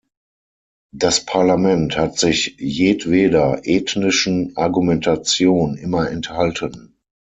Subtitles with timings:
[0.95, 6.95] Das Parlament hat sich jedweder ethnischen Argumentation immer enthalten.